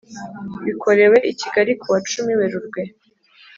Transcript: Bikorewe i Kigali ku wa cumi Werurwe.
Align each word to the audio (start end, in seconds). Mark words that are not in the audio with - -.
Bikorewe 0.65 1.17
i 1.31 1.33
Kigali 1.39 1.71
ku 1.81 1.87
wa 1.93 1.99
cumi 2.09 2.33
Werurwe. 2.39 2.81